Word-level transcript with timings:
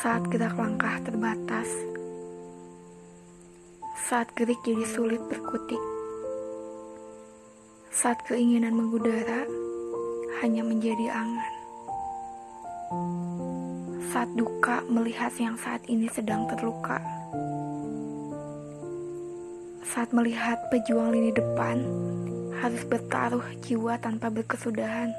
saat 0.00 0.24
gerak 0.32 0.56
langkah 0.56 0.96
terbatas, 1.04 1.68
saat 4.08 4.32
gerik 4.32 4.56
jadi 4.64 4.88
sulit 4.88 5.20
berkutik, 5.28 5.78
saat 7.92 8.16
keinginan 8.24 8.72
mengudara 8.72 9.44
hanya 10.40 10.64
menjadi 10.64 11.12
angan, 11.12 11.54
saat 14.08 14.32
duka 14.32 14.80
melihat 14.88 15.36
yang 15.36 15.60
saat 15.60 15.84
ini 15.92 16.08
sedang 16.08 16.48
terluka, 16.48 16.96
saat 19.84 20.08
melihat 20.16 20.56
pejuang 20.72 21.12
lini 21.12 21.36
depan 21.36 21.84
harus 22.64 22.80
bertaruh 22.88 23.44
jiwa 23.60 24.00
tanpa 24.00 24.32
berkesudahan. 24.32 25.12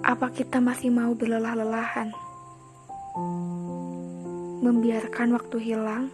Apa 0.00 0.32
kita 0.32 0.64
masih 0.64 0.88
mau 0.88 1.12
berlelah-lelahan? 1.12 2.08
Membiarkan 4.64 5.36
waktu 5.36 5.60
hilang 5.60 6.08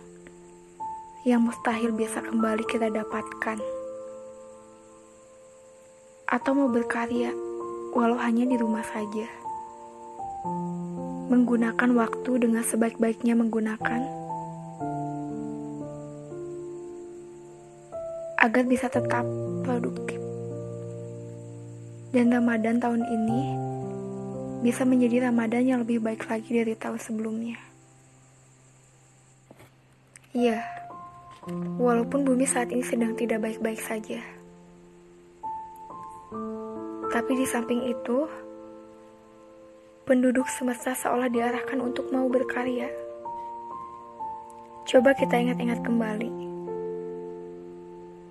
yang 1.22 1.46
mustahil 1.46 1.94
bisa 1.94 2.18
kembali 2.18 2.66
kita 2.66 2.90
dapatkan. 2.90 3.62
Atau 6.26 6.58
mau 6.58 6.66
berkarya 6.66 7.30
walau 7.94 8.18
hanya 8.18 8.42
di 8.50 8.58
rumah 8.58 8.82
saja. 8.82 9.30
Menggunakan 11.30 11.90
waktu 11.94 12.42
dengan 12.42 12.66
sebaik-baiknya 12.66 13.38
menggunakan 13.38 14.02
agar 18.42 18.64
bisa 18.66 18.90
tetap 18.90 19.22
produktif. 19.62 20.18
Dan 22.10 22.34
Ramadan 22.34 22.80
tahun 22.80 23.04
ini 23.04 23.65
bisa 24.66 24.82
menjadi 24.82 25.30
Ramadan 25.30 25.62
yang 25.62 25.78
lebih 25.86 26.02
baik 26.02 26.26
lagi 26.26 26.50
dari 26.50 26.74
tahun 26.74 26.98
sebelumnya. 26.98 27.54
Iya, 30.34 30.58
walaupun 31.78 32.26
bumi 32.26 32.50
saat 32.50 32.74
ini 32.74 32.82
sedang 32.82 33.14
tidak 33.14 33.46
baik-baik 33.46 33.78
saja. 33.78 34.18
Tapi 37.14 37.32
di 37.38 37.46
samping 37.46 37.86
itu, 37.86 38.26
penduduk 40.02 40.50
semesta 40.50 40.98
seolah 40.98 41.30
diarahkan 41.30 41.78
untuk 41.78 42.10
mau 42.10 42.26
berkarya. 42.26 42.90
Coba 44.82 45.14
kita 45.14 45.46
ingat-ingat 45.46 45.78
kembali. 45.86 46.32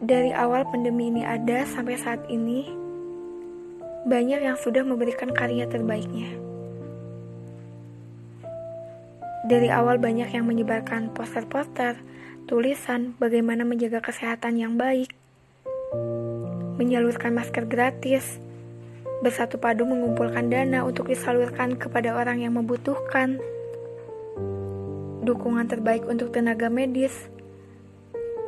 Dari 0.03 0.35
awal 0.35 0.67
pandemi 0.67 1.15
ini 1.15 1.23
ada 1.23 1.63
sampai 1.63 1.95
saat 1.95 2.27
ini, 2.27 2.84
banyak 4.05 4.45
yang 4.45 4.53
sudah 4.53 4.85
memberikan 4.85 5.33
karya 5.33 5.65
terbaiknya. 5.65 6.29
Dari 9.49 9.69
awal 9.73 9.97
banyak 9.97 10.29
yang 10.29 10.45
menyebarkan 10.45 11.09
poster-poster, 11.09 11.97
tulisan 12.45 13.17
bagaimana 13.17 13.65
menjaga 13.65 14.05
kesehatan 14.05 14.61
yang 14.61 14.77
baik, 14.77 15.09
menyalurkan 16.77 17.33
masker 17.33 17.65
gratis, 17.65 18.37
bersatu 19.25 19.57
padu 19.57 19.89
mengumpulkan 19.89 20.53
dana 20.53 20.85
untuk 20.85 21.09
disalurkan 21.09 21.73
kepada 21.73 22.13
orang 22.13 22.45
yang 22.45 22.53
membutuhkan, 22.53 23.41
dukungan 25.25 25.65
terbaik 25.65 26.05
untuk 26.05 26.29
tenaga 26.29 26.69
medis, 26.69 27.25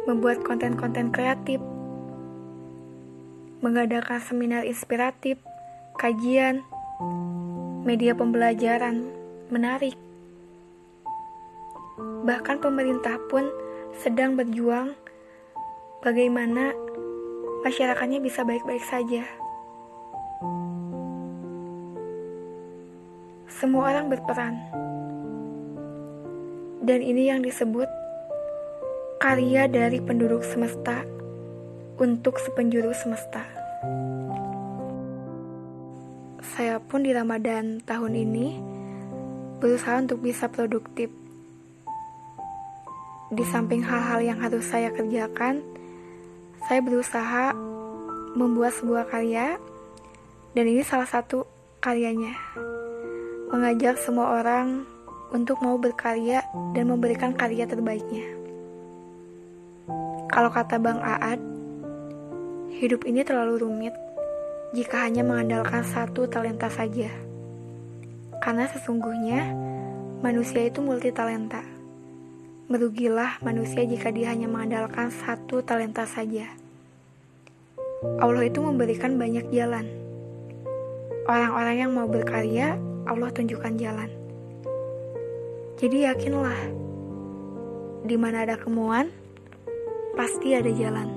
membuat 0.05 0.45
konten-konten 0.45 1.09
kreatif, 1.09 1.58
mengadakan 3.66 4.21
seminar 4.21 4.61
inspiratif, 4.69 5.42
kajian, 5.97 6.61
media 7.81 8.13
pembelajaran 8.13 9.09
menarik. 9.49 9.97
Bahkan 11.97 12.61
pemerintah 12.61 13.17
pun 13.33 13.49
sedang 13.97 14.37
berjuang 14.37 14.93
bagaimana 16.05 16.77
masyarakatnya 17.65 18.21
bisa 18.21 18.45
baik-baik 18.45 18.86
saja. 18.86 19.25
Semua 23.49 23.89
orang 23.89 24.13
berperan. 24.13 24.53
Dan 26.86 27.02
ini 27.02 27.33
yang 27.33 27.41
disebut 27.41 27.89
karya 29.17 29.65
dari 29.65 29.97
penduduk 29.97 30.45
semesta 30.45 31.02
untuk 31.97 32.37
sepenjuru 32.37 32.93
semesta. 32.93 33.41
Saya 36.55 36.80
pun 36.80 37.03
di 37.03 37.11
Ramadan 37.11 37.83
tahun 37.83 38.13
ini 38.15 38.47
berusaha 39.59 39.99
untuk 39.99 40.23
bisa 40.23 40.47
produktif. 40.47 41.11
Di 43.33 43.43
samping 43.52 43.83
hal-hal 43.83 44.23
yang 44.23 44.39
harus 44.39 44.63
saya 44.63 44.93
kerjakan, 44.95 45.59
saya 46.69 46.80
berusaha 46.80 47.52
membuat 48.37 48.71
sebuah 48.80 49.11
karya 49.11 49.59
dan 50.55 50.65
ini 50.69 50.86
salah 50.86 51.09
satu 51.09 51.43
karyanya. 51.83 52.37
Mengajak 53.52 53.99
semua 53.99 54.39
orang 54.39 54.87
untuk 55.36 55.59
mau 55.59 55.75
berkarya 55.75 56.45
dan 56.71 56.87
memberikan 56.87 57.36
karya 57.36 57.67
terbaiknya. 57.67 58.23
Kalau 60.31 60.52
kata 60.53 60.80
Bang 60.80 61.03
Aad, 61.03 61.57
Hidup 62.77 63.09
ini 63.09 63.25
terlalu 63.25 63.65
rumit 63.65 63.97
jika 64.76 65.08
hanya 65.08 65.23
mengandalkan 65.23 65.80
satu 65.80 66.28
talenta 66.28 66.67
saja. 66.67 67.08
Karena 68.44 68.67
sesungguhnya 68.67 69.55
manusia 70.20 70.67
itu 70.67 70.83
multi 70.83 71.08
talenta. 71.16 71.64
Merugilah 72.67 73.39
manusia 73.39 73.88
jika 73.88 74.11
dia 74.11 74.36
hanya 74.36 74.52
mengandalkan 74.52 75.08
satu 75.08 75.64
talenta 75.64 76.04
saja. 76.04 76.52
Allah 78.20 78.44
itu 78.44 78.60
memberikan 78.60 79.16
banyak 79.16 79.48
jalan. 79.55 79.88
Orang-orang 81.26 81.76
yang 81.88 81.92
mau 81.95 82.08
berkarya, 82.11 82.76
Allah 83.08 83.32
tunjukkan 83.32 83.73
jalan. 83.80 84.11
Jadi 85.80 86.11
yakinlah, 86.11 86.60
di 88.04 88.16
mana 88.20 88.44
ada 88.44 88.60
kemuan, 88.60 89.10
pasti 90.20 90.54
ada 90.54 90.70
jalan. 90.76 91.17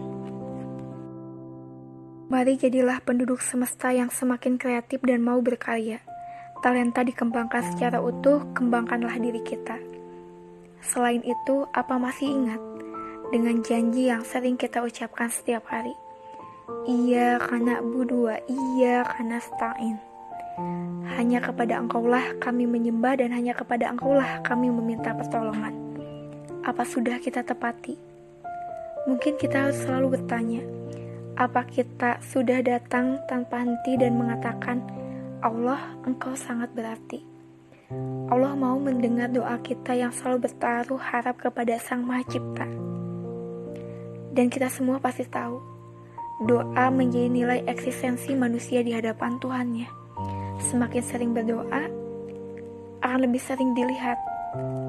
Mari 2.30 2.54
jadilah 2.54 3.02
penduduk 3.02 3.42
semesta 3.42 3.90
yang 3.90 4.06
semakin 4.06 4.54
kreatif 4.54 5.02
dan 5.02 5.18
mau 5.18 5.42
berkarya. 5.42 5.98
Talenta 6.62 7.02
dikembangkan 7.02 7.74
secara 7.74 7.98
utuh, 7.98 8.46
kembangkanlah 8.54 9.18
diri 9.18 9.42
kita. 9.42 9.74
Selain 10.78 11.26
itu, 11.26 11.66
apa 11.74 11.98
masih 11.98 12.30
ingat 12.30 12.62
dengan 13.34 13.58
janji 13.66 14.06
yang 14.06 14.22
sering 14.22 14.54
kita 14.54 14.78
ucapkan 14.78 15.26
setiap 15.26 15.66
hari? 15.74 15.90
Iya 16.86 17.42
karena 17.42 17.82
budua, 17.82 18.38
iya 18.46 19.02
karena 19.10 19.42
stain. 19.42 19.98
Hanya 21.18 21.42
kepada 21.42 21.82
engkaulah 21.82 22.38
kami 22.38 22.62
menyembah 22.62 23.18
dan 23.18 23.34
hanya 23.34 23.58
kepada 23.58 23.90
engkaulah 23.90 24.38
kami 24.46 24.70
meminta 24.70 25.10
pertolongan. 25.18 25.74
Apa 26.62 26.86
sudah 26.86 27.18
kita 27.18 27.42
tepati? 27.42 27.98
Mungkin 29.10 29.34
kita 29.34 29.66
harus 29.66 29.82
selalu 29.82 30.14
bertanya, 30.14 30.62
apa 31.40 31.64
kita 31.64 32.20
sudah 32.20 32.60
datang 32.60 33.16
tanpa 33.24 33.64
henti 33.64 33.96
dan 33.96 34.20
mengatakan, 34.20 34.84
Allah, 35.40 35.96
engkau 36.04 36.36
sangat 36.36 36.68
berarti. 36.76 37.24
Allah 38.28 38.52
mau 38.52 38.76
mendengar 38.76 39.32
doa 39.32 39.56
kita 39.64 39.96
yang 39.96 40.12
selalu 40.12 40.52
bertaruh 40.52 41.00
harap 41.00 41.40
kepada 41.40 41.80
Sang 41.80 42.04
Maha 42.04 42.28
Cipta. 42.28 42.68
Dan 44.36 44.52
kita 44.52 44.68
semua 44.68 45.00
pasti 45.00 45.24
tahu, 45.24 45.56
doa 46.44 46.92
menjadi 46.92 47.32
nilai 47.32 47.64
eksistensi 47.64 48.36
manusia 48.36 48.84
di 48.84 48.92
hadapan 48.92 49.40
Tuhannya. 49.40 49.88
Semakin 50.60 51.02
sering 51.02 51.32
berdoa, 51.32 51.88
akan 53.00 53.18
lebih 53.24 53.40
sering 53.40 53.72
dilihat, 53.72 54.20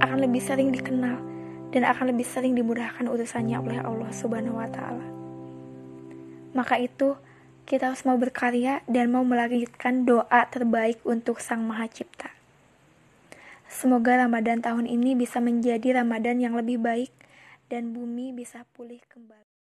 akan 0.03 0.19
lebih 0.19 0.43
sering 0.43 0.75
dikenal, 0.75 1.15
dan 1.71 1.87
akan 1.87 2.11
lebih 2.11 2.27
sering 2.27 2.59
dimudahkan 2.59 3.07
urusannya 3.07 3.55
oleh 3.55 3.79
Allah 3.79 4.11
Subhanahu 4.11 4.59
wa 4.59 4.67
Ta'ala. 4.67 5.20
Maka 6.51 6.79
itu, 6.79 7.15
kita 7.63 7.93
harus 7.93 8.03
mau 8.03 8.19
berkarya 8.19 8.83
dan 8.89 9.15
mau 9.15 9.23
melanjutkan 9.23 10.03
doa 10.03 10.43
terbaik 10.51 10.99
untuk 11.07 11.39
Sang 11.39 11.63
Maha 11.63 11.87
Cipta. 11.87 12.33
Semoga 13.71 14.19
Ramadan 14.19 14.59
tahun 14.59 14.83
ini 14.83 15.15
bisa 15.15 15.39
menjadi 15.39 16.03
Ramadan 16.03 16.43
yang 16.43 16.59
lebih 16.59 16.83
baik 16.83 17.13
dan 17.71 17.95
bumi 17.95 18.35
bisa 18.35 18.67
pulih 18.75 18.99
kembali. 19.07 19.60